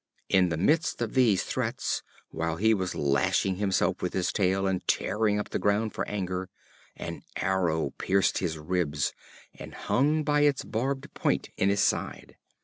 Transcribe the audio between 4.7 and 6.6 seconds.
tearing up the ground for anger,